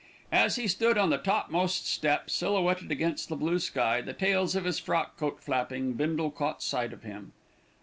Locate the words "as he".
0.31-0.67